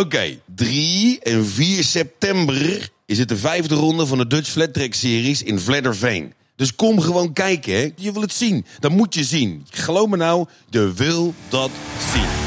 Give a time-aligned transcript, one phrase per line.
[0.00, 4.94] Oké, 3 en 4 september is het de vijfde ronde van de Dutch Flat Track
[4.94, 6.32] Series in Vledderveen.
[6.56, 7.90] Dus kom gewoon kijken, hè.
[7.96, 8.66] Je wil het zien.
[8.80, 9.66] Dat moet je zien.
[9.70, 11.70] Geloof me nou, je wil dat
[12.12, 12.43] zien.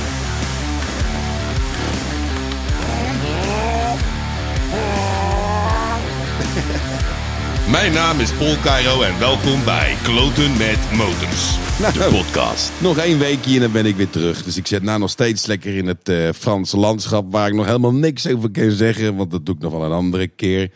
[7.77, 11.55] Mijn naam is Paul Cairo en welkom bij Kloten met Motors.
[11.77, 12.71] De podcast.
[12.81, 14.43] Nog één weekje en dan ben ik weer terug.
[14.43, 17.31] Dus ik zit nou nog steeds lekker in het eh, Franse landschap...
[17.31, 19.15] waar ik nog helemaal niks over kan zeggen.
[19.15, 20.71] Want dat doe ik nog wel een andere keer.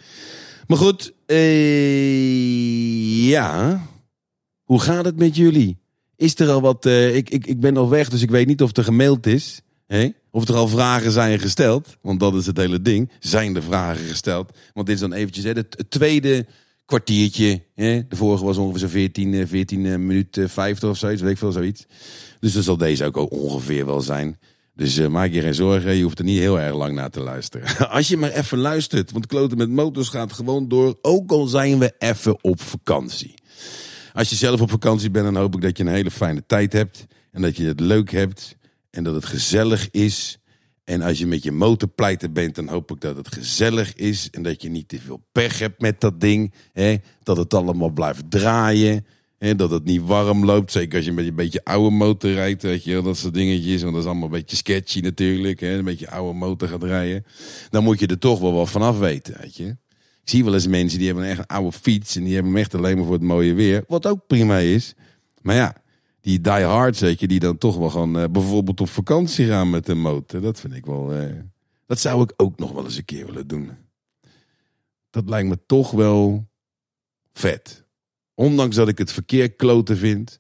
[0.68, 3.82] Maar goed, eh, ja...
[4.64, 5.78] Hoe gaat het met jullie?
[6.16, 6.86] Is er al wat...
[6.86, 9.62] eh, ik, ik, ik ben al weg, dus ik weet niet of er gemaild is.
[10.32, 11.98] Of er al vragen zijn gesteld.
[12.02, 13.12] Want dat is het hele ding.
[13.20, 14.52] Zijn er vragen gesteld?
[14.74, 16.46] Want dit is dan eventjes hè, het tweede
[16.92, 17.64] kwartiertje.
[17.76, 18.08] Hè?
[18.08, 21.22] De vorige was ongeveer zo'n 14, eh, 14 eh, minuten 50 of zoiets.
[21.22, 21.86] Weet ik veel, zoiets.
[22.40, 24.40] Dus dan zal deze ook ongeveer wel zijn.
[24.76, 27.20] Dus eh, maak je geen zorgen, je hoeft er niet heel erg lang naar te
[27.20, 27.90] luisteren.
[27.90, 30.98] Als je maar even luistert, want kloten met motors gaat gewoon door.
[31.02, 33.34] Ook al zijn we even op vakantie.
[34.14, 36.74] Als je zelf op vakantie bent, dan hoop ik dat je een hele fijne tijd
[36.74, 37.06] hebt.
[37.32, 38.56] En dat je het leuk hebt.
[38.90, 40.40] En dat het gezellig is.
[40.84, 44.30] En als je met je motorpleiter bent, dan hoop ik dat het gezellig is.
[44.30, 46.54] En dat je niet te veel pech hebt met dat ding.
[46.74, 46.96] Hè?
[47.24, 49.06] Dat het allemaal blijft draaien.
[49.38, 49.56] Hè?
[49.56, 50.72] Dat het niet warm loopt.
[50.72, 52.64] Zeker als je met een beetje oude motor rijdt.
[52.64, 53.82] Weet je, dat soort dingetjes.
[53.82, 55.60] Want dat is allemaal een beetje sketchy natuurlijk.
[55.60, 55.78] Hè?
[55.78, 57.26] Een beetje oude motor gaat rijden.
[57.70, 59.38] Dan moet je er toch wel wat vanaf weten.
[59.42, 59.66] Weet je.
[60.24, 62.16] Ik zie wel eens mensen die hebben echt een oude fiets.
[62.16, 63.84] En die hebben hem echt alleen maar voor het mooie weer.
[63.88, 64.94] Wat ook prima is.
[65.42, 65.81] Maar ja,
[66.22, 69.86] die die hard zeker, die dan toch wel gewoon eh, bijvoorbeeld op vakantie gaan met
[69.86, 70.42] de motor.
[70.42, 71.14] Dat vind ik wel.
[71.14, 71.36] eh,
[71.88, 73.72] dat zou ik ook nog wel eens een keer willen doen.
[75.10, 76.48] Dat lijkt me toch wel
[77.34, 77.86] vet.
[78.34, 80.40] Ondanks dat ik het verkeer kloten vind.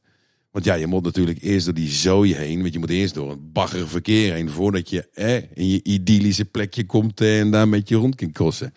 [0.52, 2.62] Want ja, je moet natuurlijk eerst door die zooi heen.
[2.62, 4.50] Want je moet eerst door een bagger verkeer heen.
[4.50, 8.32] Voordat je eh, in je idyllische plekje komt eh, en daar met je rond kan
[8.32, 8.74] crossen.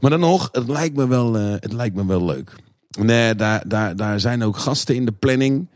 [0.00, 2.52] Maar dan nog, het lijkt me wel, het lijkt me wel leuk.
[2.98, 5.68] Nee, daar, daar, daar zijn ook gasten in de planning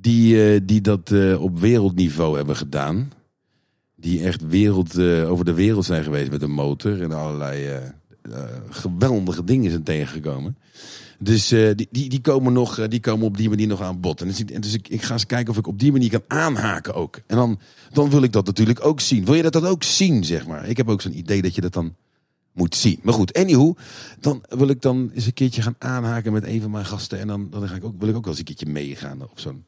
[0.00, 3.12] die, eh, die dat eh, op wereldniveau hebben gedaan.
[3.96, 7.80] Die echt wereld, eh, over de wereld zijn geweest met een motor en allerlei
[8.70, 10.56] geweldige dingen zijn tegengekomen.
[11.18, 14.18] Dus die, die, die, komen nog, die komen op die manier nog aan bod.
[14.18, 16.94] Dus, en dus ik, ik ga eens kijken of ik op die manier kan aanhaken
[16.94, 17.20] ook.
[17.26, 17.58] En dan,
[17.92, 19.24] dan wil ik dat natuurlijk ook zien.
[19.24, 20.68] Wil je dat dan ook zien, zeg maar?
[20.68, 21.94] Ik heb ook zo'n idee dat je dat dan
[22.52, 22.98] moet zien.
[23.02, 23.76] Maar goed, anyhow,
[24.20, 27.18] dan wil ik dan eens een keertje gaan aanhaken met een van mijn gasten.
[27.18, 29.40] En dan, dan ga ik ook, wil ik ook wel eens een keertje meegaan op
[29.40, 29.64] zo'n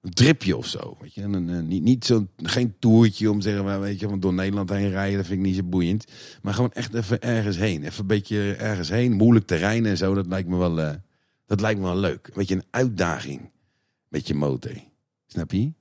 [0.00, 0.96] een tripje of zo.
[1.00, 1.22] Weet je?
[1.22, 4.70] En een, eh, niet, niet geen toertje om te zeggen, weet je, van door Nederland
[4.70, 6.04] heen rijden, dat vind ik niet zo boeiend.
[6.42, 7.84] Maar gewoon echt even ergens heen.
[7.84, 10.14] Even een beetje ergens heen, moeilijk terrein en zo.
[10.14, 10.94] Dat lijkt me wel, eh,
[11.46, 12.26] dat lijkt me wel leuk.
[12.26, 13.50] Een beetje een uitdaging
[14.08, 14.72] met je motor.
[15.26, 15.72] Snap je?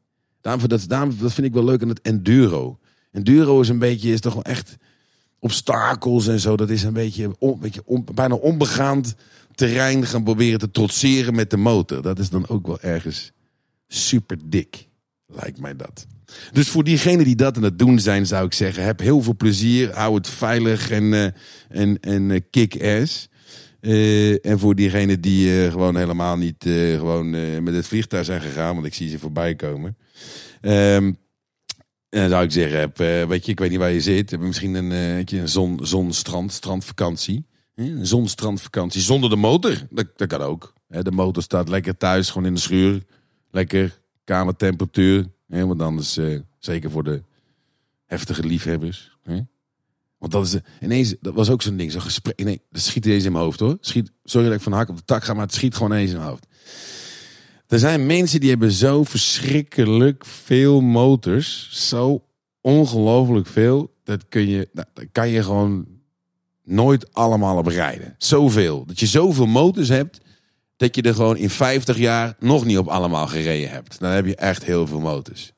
[0.41, 2.79] Daarom, dat, dat vind ik wel leuk aan het enduro.
[3.11, 4.77] Enduro is een beetje, is toch wel echt
[5.39, 6.55] obstakels en zo.
[6.55, 9.15] Dat is een beetje, on, beetje bijna onbegaand
[9.55, 12.01] terrein gaan proberen te trotseren met de motor.
[12.01, 13.31] Dat is dan ook wel ergens
[13.89, 14.87] super dik.
[15.27, 16.07] Lijkt mij dat.
[16.51, 19.35] Dus voor diegenen die dat aan het doen zijn, zou ik zeggen: heb heel veel
[19.35, 19.93] plezier.
[19.93, 21.25] Hou het veilig en, eh,
[21.69, 23.29] en, en eh, kick-ass.
[23.79, 26.63] Eh, en voor diegenen die gewoon helemaal niet
[26.97, 27.29] gewoon,
[27.63, 29.97] met het vliegtuig zijn gegaan, want ik zie ze voorbij komen.
[30.61, 31.17] En
[32.09, 34.31] dan zou ik zeggen, heb, weet je, ik weet niet waar je zit.
[34.31, 37.45] Heb je misschien een, je, een zon, zonstrand, strandvakantie.
[37.75, 39.77] Een zonstrandvakantie zonder de motor.
[39.89, 40.73] Dat, dat kan ook.
[40.87, 43.03] De motor staat lekker thuis, gewoon in de schuur.
[43.51, 45.27] Lekker kamertemperatuur.
[45.47, 45.65] Hè?
[45.65, 47.23] Want anders, eh, zeker voor de
[48.05, 49.17] heftige liefhebbers.
[49.23, 49.39] Hè?
[50.17, 52.43] Want dat is ineens, dat was ook zo'n ding, zo'n gesprek.
[52.43, 53.77] Nee, dat schiet ineens in mijn hoofd hoor.
[53.81, 56.11] Schiet, sorry dat ik van hak op de tak ga, maar het schiet gewoon ineens
[56.11, 56.47] in mijn hoofd.
[57.67, 61.69] Er zijn mensen die hebben zo verschrikkelijk veel motors.
[61.87, 62.23] Zo
[62.61, 63.93] ongelooflijk veel.
[64.03, 65.87] Dat kun je, nou, daar kan je gewoon
[66.63, 68.15] nooit allemaal op rijden.
[68.17, 68.85] Zoveel.
[68.85, 70.19] Dat je zoveel motors hebt.
[70.79, 73.99] Dat je er gewoon in 50 jaar nog niet op allemaal gereden hebt.
[73.99, 75.53] Dan heb je echt heel veel motors.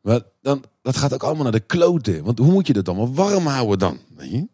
[0.00, 2.24] Maar dan, dat gaat ook allemaal naar de kloten.
[2.24, 3.98] Want hoe moet je dat allemaal warm houden dan?
[4.16, 4.46] Weet je?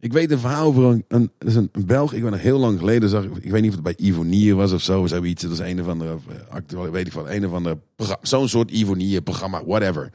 [0.00, 2.12] Ik weet een verhaal over een, een, Belg.
[2.12, 3.24] Ik ben nog heel lang geleden zag.
[3.24, 5.06] Ik weet niet of het bij Ivonier was of zo.
[5.06, 5.42] Zoiets.
[5.42, 6.10] Dat is een of andere.
[6.28, 7.30] eh, Actueel, weet ik van.
[7.30, 7.78] Een of andere.
[8.22, 9.64] Zo'n soort Ivonier programma.
[9.64, 10.10] Whatever.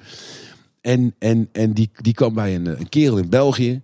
[0.82, 3.82] En, en, en die, die kwam bij een, een kerel in België.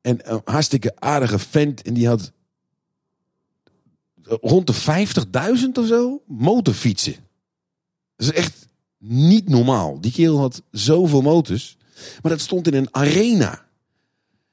[0.00, 1.82] En een hartstikke aardige vent.
[1.82, 2.32] En die had
[4.26, 4.74] rond de
[5.58, 7.14] 50.000 of zo motorfietsen.
[8.16, 8.68] Dat is echt
[8.98, 10.00] niet normaal.
[10.00, 11.76] Die kerel had zoveel motors.
[12.22, 13.64] Maar dat stond in een arena.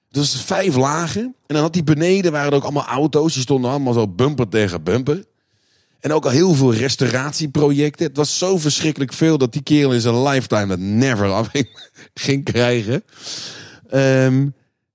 [0.10, 1.22] Dus vijf lagen.
[1.22, 3.34] En dan had hij beneden waren er ook allemaal auto's.
[3.34, 5.26] Die stonden allemaal zo bumper tegen bumper.
[6.00, 8.08] En ook al heel veel restauratieprojecten.
[8.08, 11.50] Het was zo verschrikkelijk veel dat die kerel in zijn lifetime dat never af
[12.14, 13.04] ging krijgen.
[13.90, 14.48] Ehm,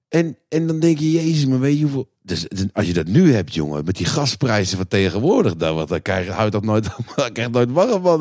[0.08, 2.08] en, en dan denk je, jezus, maar weet je hoeveel...
[2.28, 6.02] Dus, als je dat nu hebt, jongen, met die gasprijzen van tegenwoordig, dan, wat, dan
[6.02, 8.20] krijg, houdt dat nooit, dan krijg nooit warm van.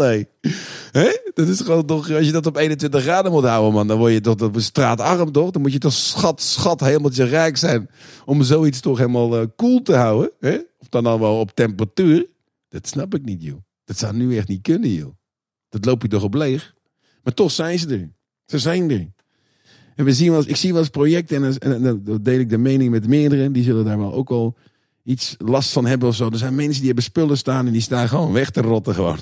[0.92, 1.18] Hè?
[1.33, 4.13] Dat is gewoon toch, als je dat op 21 graden moet houden, man, dan word
[4.13, 5.51] je toch dat straatarm, toch?
[5.51, 7.89] Dan moet je toch schat, schat, helemaal rijk zijn
[8.25, 10.57] om zoiets toch helemaal uh, koel te houden, hè?
[10.80, 12.27] Of dan dan wel op temperatuur.
[12.69, 13.59] Dat snap ik niet, joh.
[13.83, 15.15] Dat zou nu echt niet kunnen, joh.
[15.69, 16.74] Dat loop je toch op leeg.
[17.24, 18.09] Maar toch zijn ze er.
[18.45, 19.07] Ze zijn er.
[19.98, 22.50] En we zien wel eens, ik zie wel eens projecten en, en, dan deel ik
[22.50, 23.52] de mening met meerdere.
[23.52, 24.58] Die zullen daar wel ook al
[25.04, 26.30] iets last van hebben of zo.
[26.30, 29.20] Er zijn mensen die hebben spullen staan en die staan gewoon weg te rotten gewoon.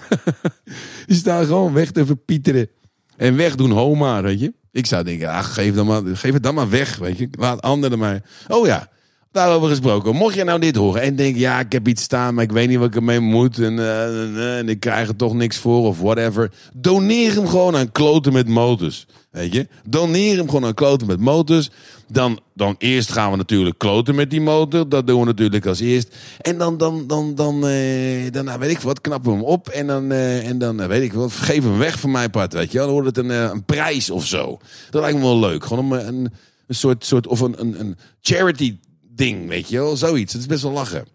[1.07, 2.69] die staan gewoon weg te verpieteren.
[3.17, 4.53] En wegdoen homa, weet je.
[4.71, 7.27] Ik zou denken, ach, geef, dan maar, geef het dan maar weg, weet je.
[7.31, 8.23] Laat anderen maar.
[8.47, 8.89] Oh ja,
[9.35, 10.15] daarover gesproken.
[10.15, 12.67] Mocht je nou dit horen en denk, ja, ik heb iets staan, maar ik weet
[12.67, 13.59] niet wat ik ermee moet.
[13.59, 16.51] En, uh, en ik krijg er toch niks voor of whatever.
[16.73, 19.05] Doneer hem gewoon aan kloten met motors.
[19.31, 19.67] Weet je?
[19.87, 21.69] Doneer hem gewoon aan kloten met motors.
[22.07, 24.89] Dan, dan eerst gaan we natuurlijk kloten met die motor.
[24.89, 26.15] Dat doen we natuurlijk als eerst.
[26.41, 29.67] En dan, dan, dan, dan, eh, dan nou, weet ik wat, knappen we hem op.
[29.67, 32.53] En dan, eh, en dan weet ik wat, geef hem weg van mijn part.
[32.53, 32.77] Weet je?
[32.77, 34.59] Dan wordt het een, een prijs of zo.
[34.89, 35.65] Dat lijkt me wel leuk.
[35.65, 36.31] Gewoon een, een,
[36.67, 38.75] een soort, soort, of een, een, een charity
[39.15, 39.97] ding, weet je wel.
[39.97, 40.33] Zoiets.
[40.33, 41.05] Het is best wel lachen.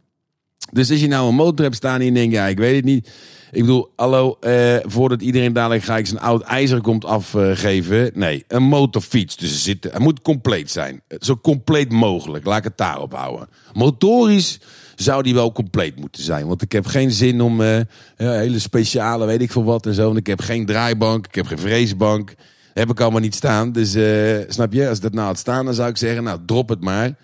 [0.73, 2.85] Dus als je nou een motor hebt staan en je denkt, ja, ik weet het
[2.85, 3.11] niet.
[3.51, 8.11] Ik bedoel, hallo, eh, voordat iedereen dadelijk ga ik zijn oud ijzer komt afgeven.
[8.15, 9.37] nee, een motorfiets.
[9.37, 11.03] Dus zit, het moet compleet zijn.
[11.19, 12.45] Zo compleet mogelijk.
[12.47, 13.49] Laat ik het daarop houden.
[13.73, 14.61] Motorisch
[14.95, 16.47] zou die wel compleet moeten zijn.
[16.47, 17.81] Want ik heb geen zin om uh,
[18.17, 20.11] hele speciale, weet ik veel wat en zo.
[20.11, 22.35] En ik heb geen draaibank, ik heb geen vreesbank.
[22.75, 23.73] Heb ik allemaal niet staan.
[23.73, 26.69] Dus uh, snap je, als dat nou had staan, dan zou ik zeggen, nou, drop
[26.69, 27.17] het maar.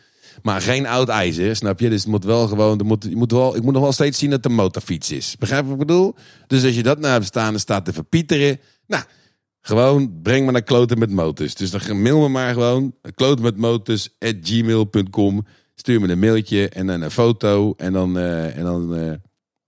[0.42, 1.88] Maar geen oud ijzer, snap je?
[1.88, 4.30] Dus het moet wel gewoon, moet, je moet wel, ik moet nog wel steeds zien
[4.30, 5.36] dat het een motorfiets is.
[5.38, 6.14] Begrijp je wat ik bedoel?
[6.46, 8.60] Dus als je dat nou hebt staan staat te verpieteren.
[8.86, 9.04] Nou,
[9.60, 11.54] gewoon breng me naar kloten met motors.
[11.54, 12.94] Dus dan mail me maar gewoon.
[13.14, 14.08] Kloten met motors.
[15.74, 17.74] Stuur me een mailtje en dan een foto.
[17.76, 19.12] En dan, uh, en dan, uh,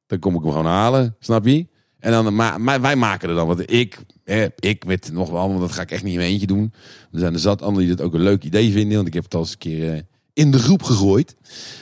[0.07, 1.17] dan kom ik hem gewoon halen.
[1.19, 1.67] Snap je?
[1.99, 3.47] En dan, maar, wij maken er dan.
[3.47, 6.31] Want ik, eh, ik met nog wel, want dat ga ik echt niet in mijn
[6.31, 6.73] eentje doen.
[7.13, 8.97] Er zijn er zat anderen die dat ook een leuk idee vinden.
[8.97, 10.07] Want ik heb het al eens een keer
[10.39, 11.37] in de groep gegooid.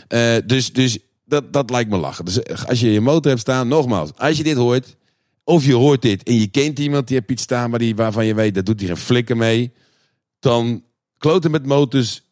[0.08, 2.24] Uh, dus dus dat, dat lijkt me lachen.
[2.24, 4.96] Dus eh, als je je motor hebt staan, nogmaals, als je dit hoort,
[5.44, 8.26] of je hoort dit en je kent iemand die heeft iets staan waar die, waarvan
[8.26, 9.72] je weet, dat doet hij geen flikker mee,
[10.40, 10.82] dan
[11.18, 12.24] kloten met motors.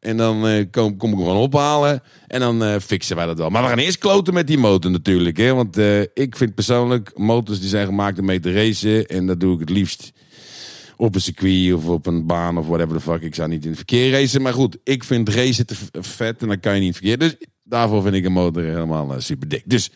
[0.00, 3.50] En dan uh, kom, kom ik hem gewoon ophalen en dan fixen wij dat wel.
[3.50, 5.36] Maar we gaan eerst kloten met die motor natuurlijk.
[5.36, 5.54] Hè?
[5.54, 5.76] Want
[6.14, 9.06] ik vind persoonlijk motors die zijn gemaakt om mee te racen.
[9.06, 10.12] En dat doe ik het liefst
[10.96, 13.22] op een circuit of op een baan of whatever the fuck.
[13.22, 14.42] Ik zou niet in het verkeer racen.
[14.42, 17.18] Maar goed, ik vind racen te vet en dan kan je niet verkeer.
[17.18, 19.62] Dus daarvoor vind ik een motor helemaal uh, super dik.
[19.66, 19.90] Dus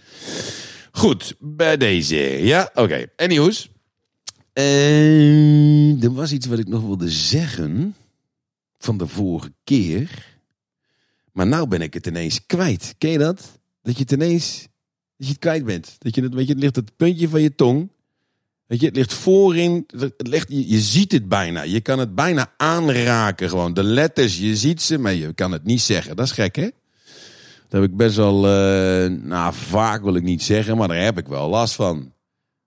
[0.92, 2.16] goed, bij deze.
[2.46, 2.80] Ja, oké.
[2.80, 3.08] Okay.
[3.16, 3.70] Anyways.
[4.54, 7.94] Uh, er was iets wat ik nog wilde zeggen
[8.78, 10.36] van de vorige keer.
[11.32, 12.94] Maar nou ben ik het ineens kwijt.
[12.98, 13.60] Ken je dat?
[13.82, 14.68] Dat je het ineens
[15.16, 15.96] dat je het kwijt bent.
[15.98, 17.88] Dat je het, weet je, het ligt het puntje van je tong.
[18.68, 21.62] Weet je, het ligt voorin, het ligt, je, ziet het bijna.
[21.62, 23.74] Je kan het bijna aanraken gewoon.
[23.74, 26.16] De letters, je ziet ze, maar je kan het niet zeggen.
[26.16, 26.70] Dat is gek, hè?
[27.68, 31.18] Dat heb ik best wel, uh, nou vaak wil ik niet zeggen, maar daar heb
[31.18, 32.12] ik wel last van.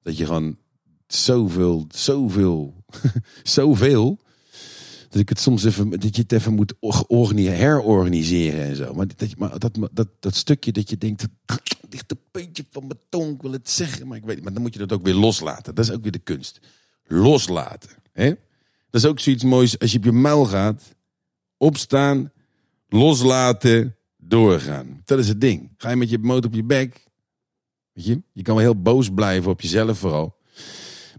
[0.03, 0.57] Dat je gewoon
[1.07, 2.83] zoveel, zoveel,
[3.43, 4.19] zoveel,
[5.11, 8.93] dat ik het soms even, dat je het even moet herorganiseren en zo.
[8.93, 11.27] Maar, dat, dat, dat, dat stukje dat je denkt,
[11.89, 14.43] ligt een puntje van mijn tong, ik wil het zeggen, maar ik weet.
[14.43, 15.75] Maar dan moet je dat ook weer loslaten.
[15.75, 16.59] Dat is ook weer de kunst.
[17.07, 17.89] Loslaten.
[18.11, 18.27] Hè?
[18.89, 20.95] Dat is ook zoiets moois als je op je muil gaat,
[21.57, 22.31] opstaan,
[22.87, 25.01] loslaten, doorgaan.
[25.05, 25.73] Dat is het ding.
[25.77, 27.03] Ga je met je motor op je bek,
[27.93, 30.39] weet je, je kan wel heel boos blijven op jezelf vooral.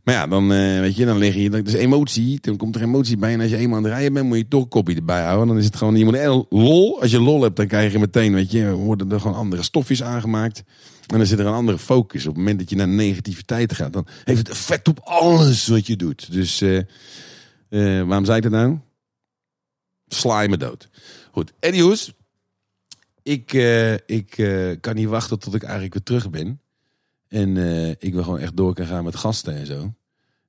[0.03, 2.83] Maar ja, dan, uh, weet je, dan lig je, dat is emotie, dan komt er
[2.83, 3.33] emotie bij.
[3.33, 5.47] En als je eenmaal aan het rijden bent, moet je toch een kopje erbij houden.
[5.47, 7.01] Dan is het gewoon, je moet lol.
[7.01, 10.03] Als je lol hebt, dan krijg je meteen, weet je, worden er gewoon andere stofjes
[10.03, 10.63] aangemaakt.
[11.07, 12.27] En dan zit er een andere focus.
[12.27, 15.87] Op het moment dat je naar negativiteit gaat, dan heeft het effect op alles wat
[15.87, 16.33] je doet.
[16.33, 16.81] Dus, uh,
[17.71, 18.79] uh, waarom zei ik dat nou?
[20.07, 20.89] Sla je me dood.
[21.31, 22.13] Goed, anyways.
[23.23, 23.53] Ik,
[24.07, 24.35] ik
[24.81, 26.61] kan niet wachten tot ik eigenlijk weer terug ben.
[27.33, 29.95] En uh, ik wil gewoon echt door kunnen gaan met gasten en zo.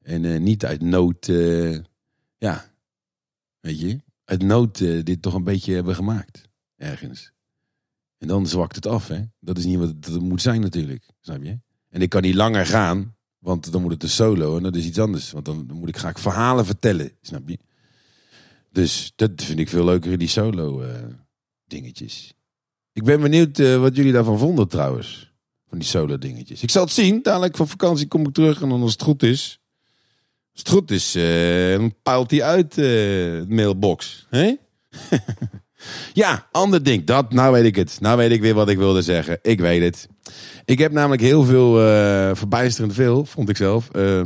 [0.02, 1.80] En uh, niet uit nood, uh,
[2.38, 2.66] ja,
[3.60, 6.50] weet je, uit nood dit toch een beetje hebben gemaakt.
[6.78, 7.32] Ergens.
[8.18, 9.22] En dan zwakt het af, hè.
[9.40, 11.60] Dat is niet wat het moet zijn natuurlijk, snap je?
[11.90, 14.86] En ik kan niet langer gaan, want dan moet het een solo en dat is
[14.86, 15.32] iets anders.
[15.32, 17.58] Want dan, moet ik graag verhalen vertellen, snap je?
[18.72, 20.84] Dus dat vind ik veel leuker, die solo
[21.68, 22.34] dingetjes.
[22.94, 25.33] Ik ben benieuwd wat jullie daarvan vonden trouwens
[25.74, 26.64] Van die solo dingetjes.
[26.64, 27.20] Ik zal het zien.
[27.22, 28.62] Dadelijk van vakantie kom ik terug.
[28.62, 29.60] En dan als het goed is.
[30.52, 34.28] Als het goed is, uh, dan peilt hij uit uh, de mailbox.
[34.30, 34.56] Hè?
[36.14, 37.06] ja, ander ding.
[37.06, 37.98] Dat, nou weet ik het.
[38.00, 39.40] Nou weet ik weer wat ik wilde zeggen.
[39.42, 40.08] Ik weet het.
[40.66, 44.22] Ik heb namelijk heel veel, uh, verbijsterend veel, vond ik zelf, uh,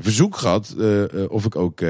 [0.00, 0.74] verzoek gehad
[1.28, 1.80] of ik ook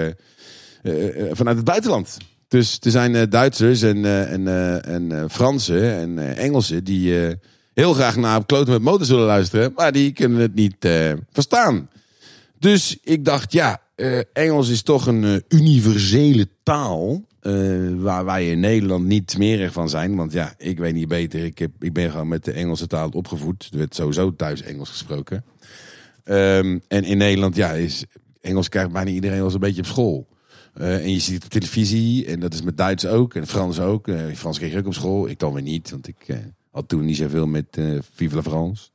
[1.30, 2.16] vanuit het buitenland.
[2.49, 4.47] Dus er zijn Duitsers en, en,
[4.85, 7.38] en Fransen en Engelsen die
[7.75, 10.76] heel graag naar Kloten met Motors zullen luisteren, maar die kunnen het niet
[11.33, 11.88] verstaan.
[12.59, 13.81] Dus ik dacht, ja,
[14.33, 17.25] Engels is toch een universele taal.
[17.97, 20.17] Waar wij in Nederland niet smerig van zijn.
[20.17, 21.45] Want ja, ik weet niet beter.
[21.45, 23.69] Ik, heb, ik ben gewoon met de Engelse taal opgevoed.
[23.73, 25.45] Er werd sowieso thuis Engels gesproken.
[26.25, 28.05] Um, en in Nederland, ja, is
[28.41, 30.26] Engels krijgt bijna iedereen als een beetje op school.
[30.75, 32.26] En je ziet het op televisie.
[32.26, 33.35] En dat is met Duits ook.
[33.35, 34.09] En Frans ook.
[34.35, 35.29] Frans kreeg ik ook op school.
[35.29, 35.91] Ik dan weer niet.
[35.91, 36.26] Want ik
[36.73, 37.79] had toen niet zoveel met
[38.14, 38.91] Vive la France.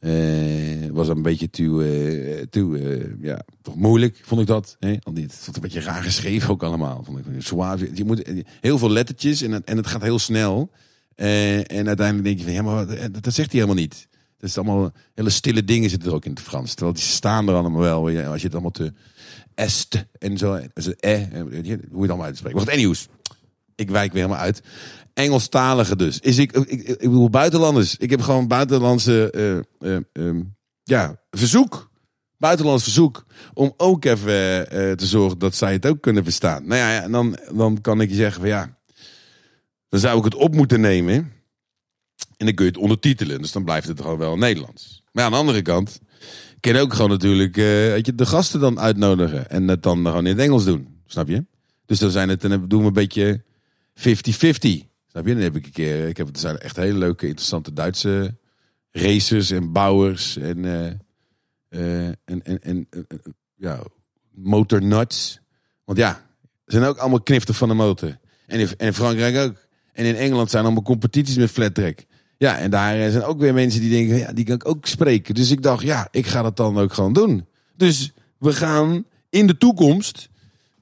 [0.00, 4.76] Uh, was een beetje uh, te uh, ja, toch moeilijk, vond ik dat.
[4.80, 4.88] Hè?
[4.88, 7.02] Het vond een beetje raar geschreven ook allemaal.
[7.04, 7.24] Vond ik.
[7.38, 7.90] Suave.
[7.94, 10.70] Je moet heel veel lettertjes en en het gaat heel snel.
[11.14, 14.08] en uiteindelijk denk je van, ja, maar dat, zegt hij helemaal niet.
[14.38, 16.74] Dat is allemaal hele stille dingen zitten er ook in het Frans.
[16.74, 18.26] Terwijl die staan er allemaal wel.
[18.26, 18.92] Als je het allemaal te
[19.54, 22.56] est en zo, also, eh, hoe je het allemaal uitspreekt.
[22.56, 23.08] Wacht, anyways.
[23.76, 24.62] Ik wijk weer helemaal uit.
[25.14, 26.18] Engelstalige dus.
[26.18, 27.96] Is ik, ik, ik, bedoel buitenlanders.
[27.96, 29.32] Ik heb gewoon buitenlandse
[29.80, 30.42] uh, uh, uh,
[30.82, 31.90] ja, verzoek.
[32.38, 33.26] Buitenlands verzoek.
[33.54, 36.66] Om ook even eh, te zorgen dat zij het ook kunnen verstaan.
[36.66, 38.78] Nou ja, dan, dan kan ik je zeggen van ja.
[39.88, 41.14] Dan zou ik het op moeten nemen.
[42.36, 43.40] En dan kun je het ondertitelen.
[43.40, 45.02] Dus dan blijft het gewoon wel Nederlands.
[45.12, 46.00] Maar aan de andere kant.
[46.60, 49.50] Kun je ook gewoon natuurlijk je, de gasten dan uitnodigen.
[49.50, 51.00] En het dan gewoon in het Engels doen.
[51.06, 51.44] Snap je?
[51.86, 53.44] Dus dan zijn het, dan doen we een beetje
[53.98, 54.02] 50-50.
[55.06, 55.34] Snap je?
[55.34, 58.34] Dan heb ik een keer, ik heb, het zijn echt hele leuke, interessante Duitse
[58.90, 60.84] racers en bouwers en, uh,
[61.70, 63.02] uh, en, en, en uh,
[63.56, 63.82] ja,
[64.30, 65.40] motornuts.
[65.84, 66.22] Want ja,
[66.66, 68.18] zijn ook allemaal kniftig van de motor.
[68.46, 69.66] En in, en in Frankrijk ook.
[69.92, 72.04] En in Engeland zijn allemaal competities met flat track.
[72.38, 75.34] Ja, en daar zijn ook weer mensen die denken, ja, die kan ik ook spreken.
[75.34, 77.46] Dus ik dacht, ja, ik ga dat dan ook gewoon doen.
[77.76, 80.28] Dus we gaan in de toekomst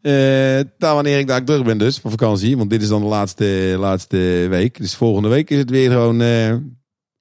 [0.07, 2.57] uh, wanneer ik daar terug ben dus, van vakantie.
[2.57, 4.79] Want dit is dan de laatste, laatste week.
[4.79, 6.55] Dus volgende week is het weer gewoon uh,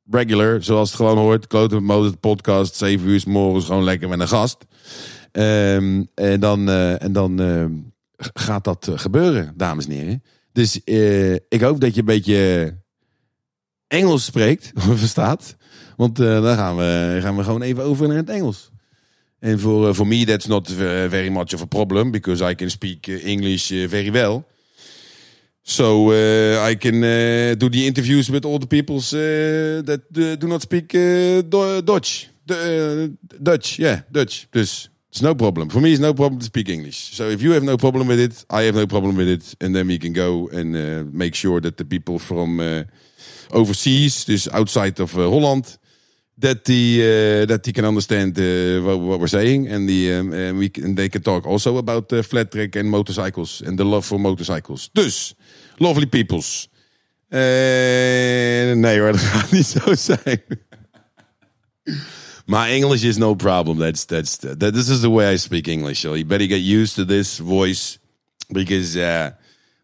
[0.10, 0.64] regular.
[0.64, 1.48] Zoals het gewoon hoort.
[1.48, 2.76] Kloten met Mozart podcast.
[2.76, 4.58] 7 uur s morgens gewoon lekker met een gast.
[5.32, 7.42] Um, en dan, uh, en dan
[8.34, 10.24] gaat dat gebeuren, dames en heren.
[10.52, 10.82] Dus
[11.48, 12.78] ik hoop dat je een beetje
[13.88, 14.72] Engels spreekt.
[14.90, 15.56] Of verstaat.
[15.96, 18.73] Want dan gaan we, gaan we gewoon even over naar het Engels.
[19.44, 22.70] And for uh, for me, that's not very much of a problem because I can
[22.70, 24.46] speak uh, English uh, very well.
[25.64, 30.62] So uh, I can uh, do the interviews with all the peoples that do not
[30.62, 30.94] speak
[31.84, 32.30] Dutch.
[33.42, 34.48] Dutch, yeah, Dutch.
[34.52, 35.70] Dus it's no problem.
[35.70, 37.16] For me, it's no problem to speak English.
[37.16, 39.56] So if you have no problem with it, I have no problem with it.
[39.60, 42.60] And then we can go and make sure that the people from
[43.52, 45.78] overseas, dus outside of Holland,
[46.38, 50.34] that the uh, that he can understand uh, what, what, we're saying, and the um,
[50.34, 53.86] and we and they can talk also about uh, flat track and motorcycles and the
[53.86, 54.90] love for motorcycles.
[54.94, 55.36] Dus,
[55.80, 56.70] lovely peoples.
[57.30, 60.42] Nee hoor, dat gaat niet zo zijn.
[62.46, 63.78] My English is no problem.
[63.78, 64.60] That's that's that.
[64.74, 66.00] This is the way I speak English.
[66.00, 68.00] So you better get used to this voice
[68.52, 69.32] because uh,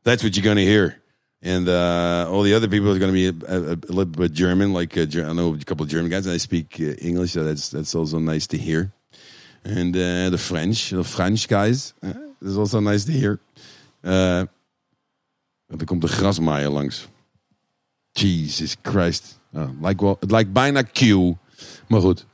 [0.04, 0.99] that's what you're gonna hear
[1.42, 4.34] and uh, all the other people are going to be a, a, a, little bit
[4.34, 4.74] German.
[4.74, 7.44] Like uh, I know a couple of German guys, and I speak uh, English, so
[7.44, 8.92] that's that's also nice to hear.
[9.64, 13.40] And uh, the French, the French guys, uh, is also nice to hear.
[14.04, 14.46] Uh,
[15.68, 17.08] er komt de grasmaaier langs.
[18.12, 19.40] Jesus Christ.
[19.54, 21.36] Oh, like well, lijkt bijna Q.
[21.88, 22.26] Maar goed.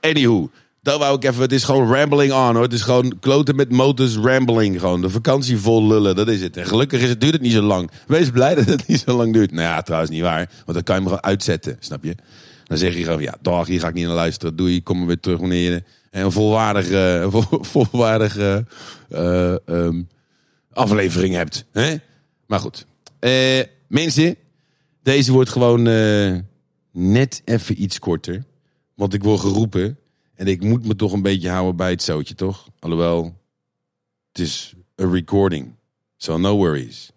[0.00, 0.50] Anywho.
[0.82, 1.42] Dat wou ik even.
[1.42, 2.62] Het is gewoon rambling on hoor.
[2.62, 4.80] Het is gewoon kloten met motors rambling.
[4.80, 6.16] Gewoon de vakantie vol lullen.
[6.16, 6.56] Dat is het.
[6.56, 7.90] En gelukkig is het, duurt het niet zo lang.
[8.06, 9.50] Wees blij dat het niet zo lang duurt.
[9.50, 10.50] Nou ja, trouwens niet waar.
[10.64, 11.76] Want dan kan je hem gewoon uitzetten.
[11.80, 12.14] Snap je?
[12.64, 14.56] Dan zeg je gewoon, ja, dag, hier ga ik niet naar luisteren.
[14.56, 17.28] Doe je, kom maar weer terug wanneer je een volwaardige,
[17.74, 18.66] volwaardige
[19.10, 20.08] uh, um,
[20.72, 21.64] aflevering hebt.
[21.72, 21.96] Hè?
[22.46, 22.86] Maar goed.
[23.86, 24.36] Mensen,
[25.02, 25.82] deze wordt gewoon
[26.92, 28.44] net even iets korter.
[28.94, 29.96] Want ik word geroepen
[30.42, 32.68] en ik moet me toch een beetje houden bij het zoutje, toch?
[32.78, 33.40] Alhoewel,
[34.32, 35.74] het is een recording.
[36.16, 37.10] So no worries.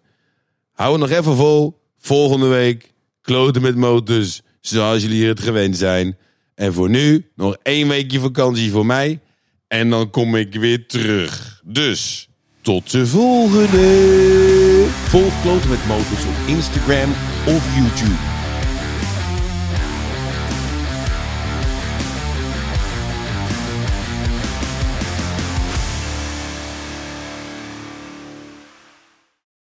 [0.72, 1.78] Hou het nog even vol.
[1.98, 6.16] Volgende week, kloten met motors, zoals jullie het gewend zijn.
[6.54, 9.20] En voor nu, nog één weekje vakantie voor mij.
[9.68, 11.60] En dan kom ik weer terug.
[11.64, 12.28] Dus,
[12.60, 14.86] tot de volgende.
[15.04, 17.10] Volg Kloten met Motors op Instagram
[17.46, 18.35] of YouTube.